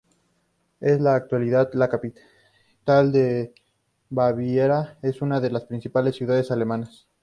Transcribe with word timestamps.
En 0.79 1.03
la 1.03 1.13
actualidad, 1.13 1.69
la 1.73 1.87
capital 1.87 3.11
de 3.11 3.53
Baviera 4.09 4.97
es 5.03 5.21
una 5.21 5.39
de 5.39 5.51
las 5.51 5.65
principales 5.65 6.15
ciudades 6.15 6.49
alemanas. 6.49 7.07